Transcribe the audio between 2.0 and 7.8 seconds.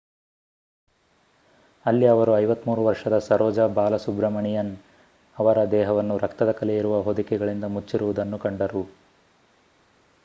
ಅವರು 53 ವರ್ಷದ ಸರೋಜ ಬಾಲಸುಬ್ರಮಣಿಯನ್ ಅವರ ದೇಹವನ್ನು ರಕ್ತದ-ಕಲೆಯಿರುವ ಹೊದಿಕೆಗಳಿಂದ